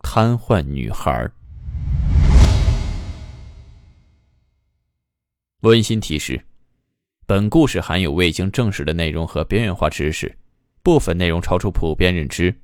[0.00, 1.30] 瘫痪女孩。
[5.60, 6.40] 温馨提示：
[7.26, 10.38] 本故事含有未经证实的内容和边缘化知识，
[10.82, 12.54] 部分内容超出普遍认知。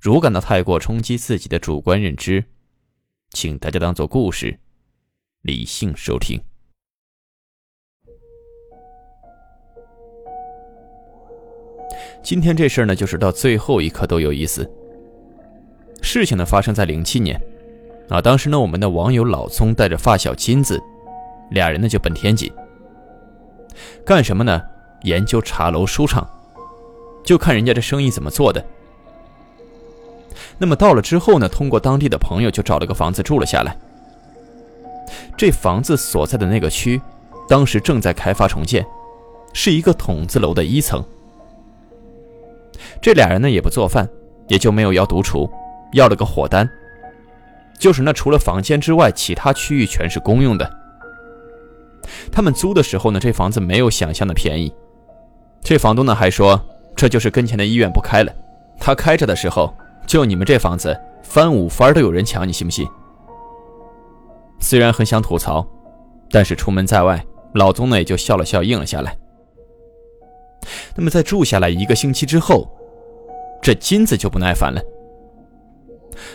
[0.00, 2.44] 如感到太过冲击自己的主观认知，
[3.30, 4.58] 请大家当做故事，
[5.42, 6.40] 理性收听。
[12.22, 14.68] 今天这事儿呢，就是到最后一刻都有意思。
[16.02, 17.40] 事情呢发生在零七年，
[18.08, 20.80] 啊，当时呢我们的网友老宗带着发小金子，
[21.50, 22.50] 俩人呢就奔天津，
[24.04, 24.62] 干什么呢？
[25.02, 26.28] 研究茶楼书场，
[27.22, 28.64] 就看人家这生意怎么做的。
[30.58, 33.76] 那么到了之后呢，通过当地的朋友就找了个房子住了下来。
[35.36, 37.00] 这房子所在的那个区，
[37.48, 38.84] 当时正在开发重建，
[39.52, 41.04] 是一个筒子楼的一层。
[43.00, 44.08] 这俩人呢也不做饭，
[44.48, 45.48] 也就没有要独厨。
[45.92, 46.68] 要了个火单，
[47.78, 50.70] 就是那除了房间之外，其他区域全是公用的。
[52.32, 54.72] 他们租的时候呢，这房子没有想象的便宜。
[55.62, 56.60] 这房东呢还说，
[56.96, 58.32] 这就是跟前的医院不开了，
[58.78, 59.74] 他开着的时候，
[60.06, 62.86] 就你们这房子翻五番都有人抢，你信不信？
[64.60, 65.66] 虽然很想吐槽，
[66.30, 69.16] 但是出门在外，老宗呢也就笑了笑，应了下来。
[70.94, 72.68] 那么在住下来一个星期之后，
[73.60, 74.80] 这金子就不耐烦了。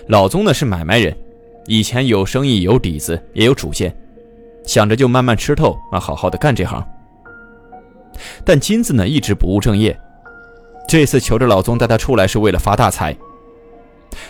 [0.07, 1.15] 老宗呢是买卖人，
[1.67, 3.95] 以前有生意有底子也有主见，
[4.65, 6.85] 想着就慢慢吃透啊，好好的干这行。
[8.45, 9.97] 但金子呢一直不务正业，
[10.87, 13.15] 这次求着老宗带他出来是为了发大财。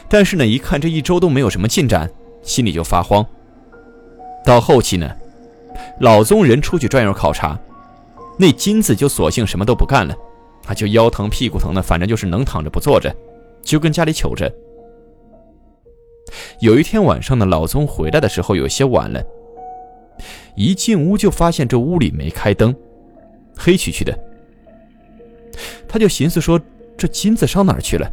[0.07, 2.09] 但是呢一看这一周都没有什么进展，
[2.41, 3.25] 心里就发慌。
[4.45, 5.09] 到后期呢，
[5.99, 7.59] 老宗人出去转悠考察，
[8.37, 10.15] 那金子就索性什么都不干了，
[10.67, 13.13] 啊就腰疼屁股疼的，反正就是能躺着不坐着，
[13.61, 14.51] 就跟家里求着。
[16.59, 19.23] 有一天晚上呢，老宗回来的时候有些晚了，
[20.55, 22.75] 一进屋就发现这屋里没开灯，
[23.55, 24.17] 黑黢黢的。
[25.87, 26.59] 他就寻思说
[26.97, 28.11] ：“这金子上哪儿去了？”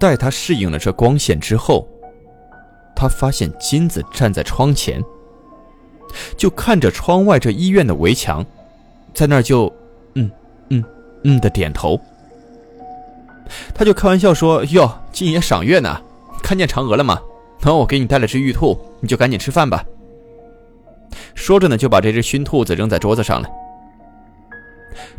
[0.00, 1.86] 待他适应了这光线之后，
[2.96, 5.00] 他发现金子站在窗前，
[6.36, 8.44] 就看着窗外这医院的围墙，
[9.14, 9.72] 在那儿就
[10.14, 10.28] 嗯
[10.70, 10.84] 嗯
[11.22, 12.00] 嗯的点头。
[13.72, 16.00] 他就开玩笑说：“哟，金爷赏月呢。”
[16.42, 17.20] 看见嫦娥了吗？
[17.62, 19.84] 那我给你带了只玉兔，你就赶紧吃饭吧。
[21.34, 23.48] 说着呢，就把这只熏兔子扔在桌子上了。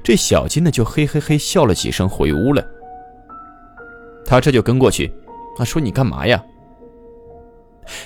[0.03, 2.65] 这小金呢，就嘿嘿嘿笑了几声，回屋了。
[4.25, 5.13] 他这就跟过去，
[5.55, 6.43] 他说：“你干嘛呀？”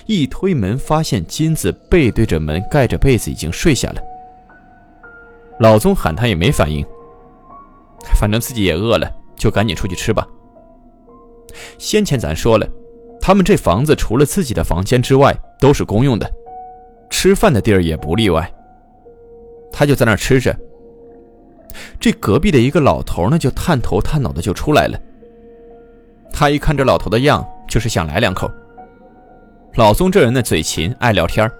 [0.05, 4.01] 一推门，发现金子背对着门，盖着被子，已经睡下了。
[5.59, 6.85] 老宗喊他也没反应，
[8.19, 10.27] 反正自己也饿了，就赶紧出去吃吧。
[11.77, 12.67] 先前咱说了。
[13.25, 16.31] 他们这房子除了自己的房间之外都是公用的，
[17.09, 18.47] 吃饭的地儿也不例外。
[19.71, 20.55] 他就在那儿吃着。
[21.99, 24.95] 这隔壁的一个老头呢，就探头探脑的就出来了。
[26.31, 28.47] 他一看这老头的样，就是想来两口。
[29.73, 31.51] 老宗这人呢嘴勤，爱聊天，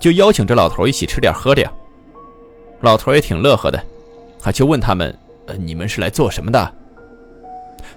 [0.00, 1.70] 就邀请这老头一起吃点喝点。
[2.80, 3.80] 老头也挺乐呵的，
[4.42, 6.74] 啊，就问他们：“呃，你们是来做什么的？”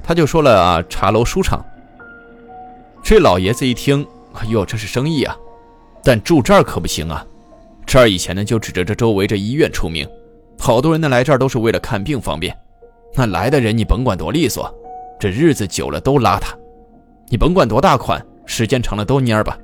[0.05, 1.65] 他就说了：“啊，茶楼书场。”
[3.09, 5.33] 这老爷子一听，哎呦，这是生意啊，
[6.03, 7.25] 但住这儿可不行啊。
[7.85, 10.05] 这儿以前呢就指着这周围这医院出名，
[10.59, 12.53] 好多人呢来这儿都是为了看病方便。
[13.15, 14.69] 那来的人你甭管多利索，
[15.17, 16.47] 这日子久了都邋遢。
[17.29, 19.57] 你甭管多大款，时间长了都蔫吧。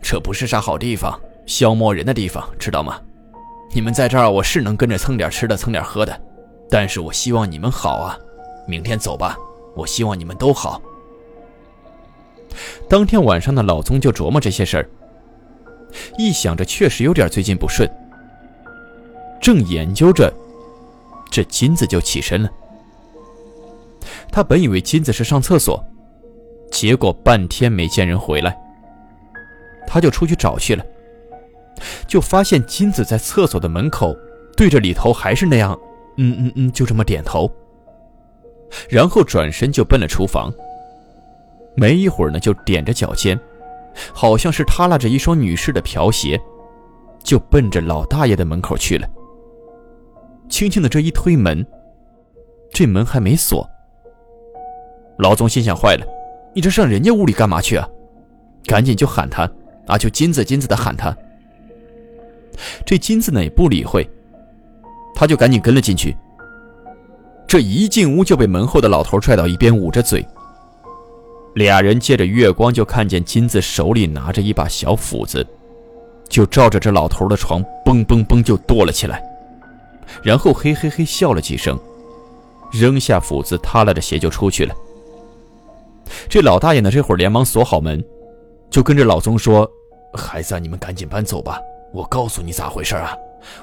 [0.00, 2.98] 这不是啥好地方，消磨人的地方，知道吗？
[3.74, 6.18] 你们在这儿，我是能跟着蹭点吃的，蹭点喝的，
[6.70, 8.16] 但是我希望你们好啊。
[8.66, 9.36] 明天走吧，
[9.76, 10.80] 我希望你们都好。
[12.88, 14.88] 当天晚上的老宗就琢磨这些事儿，
[16.18, 17.88] 一想着确实有点最近不顺，
[19.40, 20.32] 正研究着，
[21.30, 22.50] 这金子就起身了。
[24.32, 25.84] 他本以为金子是上厕所，
[26.70, 28.56] 结果半天没见人回来，
[29.86, 30.84] 他就出去找去了，
[32.06, 34.16] 就发现金子在厕所的门口
[34.56, 35.78] 对着里头还是那样，
[36.16, 37.50] 嗯嗯嗯，就这么点头，
[38.88, 40.52] 然后转身就奔了厨房。
[41.80, 43.40] 没一会儿呢，就踮着脚尖，
[44.12, 46.38] 好像是耷拉着一双女士的瓢鞋，
[47.24, 49.08] 就奔着老大爷的门口去了。
[50.46, 51.66] 轻轻的这一推门，
[52.70, 53.66] 这门还没锁。
[55.16, 56.04] 老总心想：坏了，
[56.54, 57.88] 你这上人家屋里干嘛去啊？
[58.66, 59.50] 赶紧就喊他
[59.86, 61.16] 啊，就金子金子的喊他。
[62.84, 64.06] 这金子呢也不理会，
[65.14, 66.14] 他就赶紧跟了进去。
[67.48, 70.22] 这一进屋就被门后的老头拽到一边，捂着嘴。
[71.54, 75.46] 俩人借着月光就看见金子手里拿着一把小斧子，
[76.28, 79.22] 就照着这老头的床嘣嘣嘣就剁了起来，
[80.22, 81.78] 然后嘿嘿嘿笑了几声，
[82.72, 84.74] 扔下斧子，踏拉着鞋就出去了。
[86.28, 88.04] 这老大爷呢，这会儿连忙锁好门，
[88.70, 89.68] 就跟着老宗说
[90.14, 91.58] ：“孩子，你们赶紧搬走吧。
[91.92, 93.16] 我告诉你咋回事啊？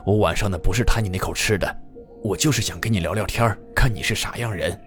[0.06, 1.78] 我晚上呢不是贪你那口吃的。”
[2.24, 4.78] 我就是想跟你聊聊天看你是啥样人。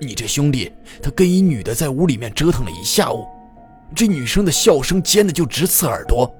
[0.00, 0.72] 你这兄弟，
[1.02, 3.26] 他跟一女的在屋里面折腾了一下午，
[3.94, 6.32] 这女生的笑声尖的就直刺耳朵。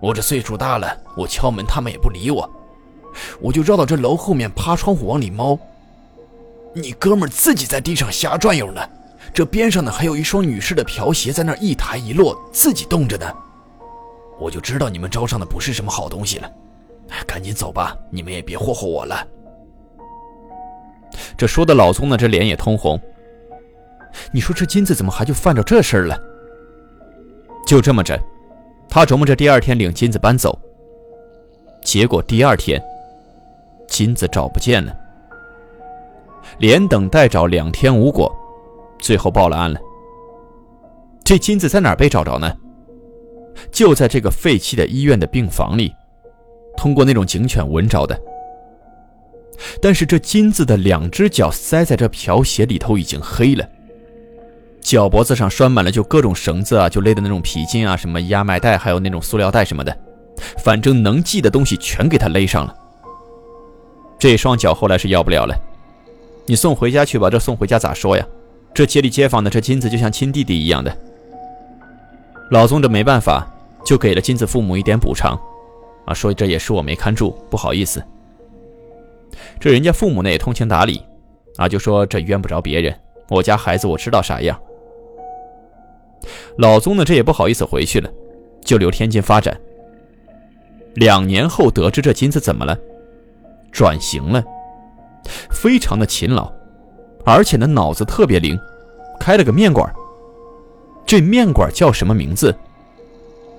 [0.00, 2.48] 我这岁数大了，我敲门他们也不理我，
[3.40, 5.58] 我就绕到这楼后面趴窗户往里猫。
[6.74, 8.80] 你哥们自己在地上瞎转悠呢，
[9.32, 13.26] 这边上呢还有一双女士的瓢鞋在那一抬一落，自己动着呢。
[14.40, 16.50] 我就知道你们招上的不是什么好东西了，
[17.26, 19.26] 赶紧走吧，你们也别霍霍我了。
[21.38, 23.00] 这说的老宗呢，这脸也通红。
[24.32, 26.20] 你说这金子怎么还就犯着这事儿了？
[27.64, 28.18] 就这么着，
[28.88, 30.58] 他琢磨着第二天领金子搬走。
[31.80, 32.82] 结果第二天，
[33.86, 34.92] 金子找不见了。
[36.58, 38.34] 连等带找两天无果，
[38.98, 39.78] 最后报了案了。
[41.22, 42.52] 这金子在哪儿被找着呢？
[43.70, 45.94] 就在这个废弃的医院的病房里，
[46.76, 48.20] 通过那种警犬闻着的。
[49.80, 53.68] 但是这金子的两只脚塞在这瓢鞋里头已经黑了，
[54.80, 59.96] 脚脖子上拴满了就各种绳子啊，就勒的那种皮筋啊，什么压脉带，还有那种塑料袋什么的，
[60.58, 62.74] 反正能系的东西全给他勒上了。
[64.18, 65.54] 这双脚后来是要不了了，
[66.46, 67.28] 你送回家去吧。
[67.30, 68.26] 这送回家咋说呀？
[68.74, 70.96] 这街里街坊的这金子就像亲弟弟一样的。
[72.50, 73.46] 老宗这没办法，
[73.84, 75.38] 就给了金子父母一点补偿，
[76.06, 78.02] 啊，说这也是我没看住，不好意思。
[79.60, 81.02] 这人家父母呢也通情达理，
[81.56, 82.94] 啊，就说这冤不着别人，
[83.28, 84.58] 我家孩子我知道啥样。
[86.58, 88.10] 老宗呢这也不好意思回去了，
[88.64, 89.58] 就留天津发展。
[90.94, 92.76] 两年后得知这金子怎么了，
[93.70, 94.42] 转型了，
[95.50, 96.52] 非常的勤劳，
[97.24, 98.58] 而且呢脑子特别灵，
[99.20, 99.92] 开了个面馆。
[101.06, 102.54] 这面馆叫什么名字？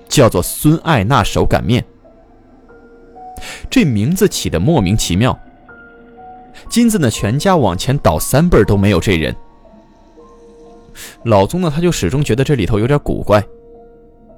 [0.08, 1.84] 叫做孙爱娜手擀面。
[3.70, 5.38] 这名字起的莫名其妙。
[6.68, 9.34] 金子呢，全家往前倒三辈都没有这人。
[11.24, 13.42] 老宗呢，他就始终觉得这里头有点古怪，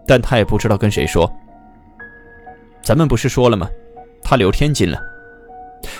[0.06, 1.30] 但他也不知道跟谁说。
[2.82, 3.68] 咱们不是说了吗？
[4.22, 5.00] 他留天津了，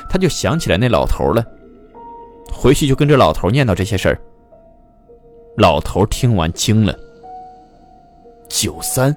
[0.08, 1.44] 他就想起来那老头了，
[2.52, 4.20] 回去就跟着老头念叨这些事儿。
[5.56, 6.96] 老头听完惊了。
[8.48, 9.14] 九三，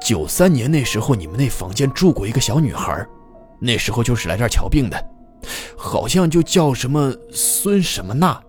[0.00, 3.06] 九三年那时候，你们那房间住过一个小女孩，
[3.60, 5.13] 那时候就是来这儿瞧病的。
[5.76, 8.40] 好像就叫什么孙什么娜。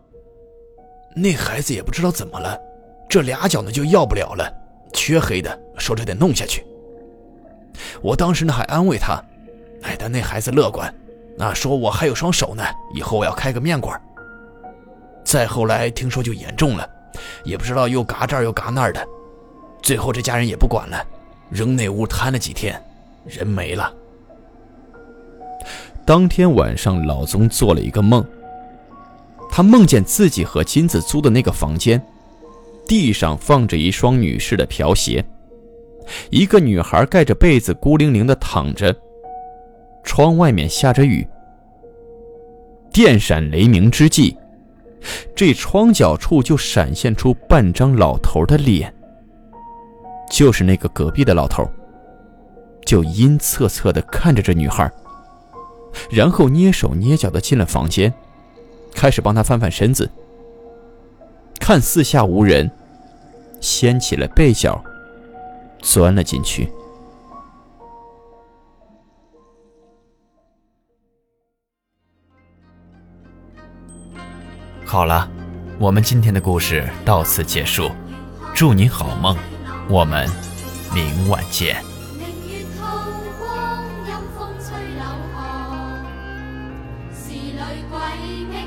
[1.15, 2.59] 那孩子也不知道怎么了，
[3.09, 4.51] 这俩脚呢就要不了了，
[4.93, 6.65] 黢黑的，说这得弄下去。
[8.01, 9.21] 我当时呢还安慰他，
[9.83, 10.93] 哎，但那孩子乐观，
[11.39, 13.99] 啊，说我还有双手呢，以后我要开个面馆。
[15.23, 16.89] 再后来听说就严重了，
[17.43, 19.05] 也不知道又嘎这儿又嘎那儿的，
[19.81, 21.01] 最后这家人也不管了，
[21.49, 22.81] 扔那屋瘫了几天，
[23.25, 23.93] 人没了。
[26.05, 28.23] 当天晚上，老宗做了一个梦。
[29.49, 31.99] 他梦见自己和金子租的那个房间，
[32.87, 35.25] 地上放着一双女士的瓢鞋，
[36.29, 38.95] 一个女孩盖着被子孤零零的躺着，
[40.03, 41.27] 窗外面下着雨。
[42.91, 44.37] 电闪雷鸣之际，
[45.35, 48.93] 这窗角处就闪现出半张老头的脸，
[50.29, 51.67] 就是那个隔壁的老头，
[52.85, 54.91] 就阴恻恻的看着这女孩。
[56.09, 58.13] 然后蹑手蹑脚的进了房间，
[58.93, 60.09] 开始帮他翻翻身子，
[61.59, 62.69] 看四下无人，
[63.61, 64.83] 掀起了被角，
[65.79, 66.71] 钻了进去。
[74.85, 75.29] 好了，
[75.79, 77.89] 我们今天的故事到此结束，
[78.53, 79.35] 祝你好梦，
[79.89, 80.29] 我们
[80.93, 81.94] 明晚见。
[87.97, 88.64] 谁人